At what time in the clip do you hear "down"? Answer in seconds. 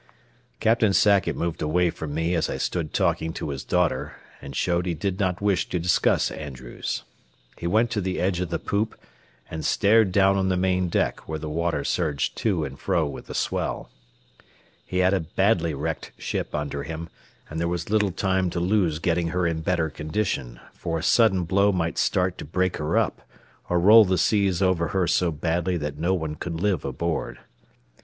10.11-10.37